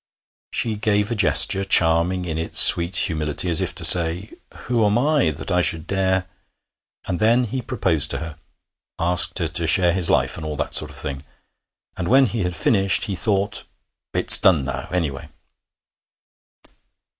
[0.51, 4.97] She gave a gesture, charming in its sweet humility, as if to say: 'Who am
[4.97, 6.25] I that I should dare'
[7.07, 8.39] And then he proposed to her,
[8.97, 11.21] asked her to share his life, and all that sort of thing;
[11.95, 13.63] and when he had finished he thought,
[14.15, 15.29] 'It's done now, anyway.'